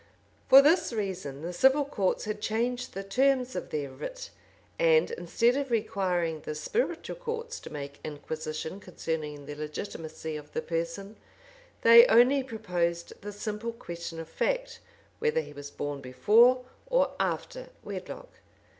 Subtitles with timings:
[0.49, 4.31] For this reason, the civil courts had changed the terms of their writ;
[4.79, 10.61] and instead of requiring the spiritual courts to make inquisition concerning the legitimacy of the
[10.63, 11.17] person,
[11.83, 14.79] they only proposed the simple question of fact,
[15.19, 18.29] whether he were born before or after wedlock.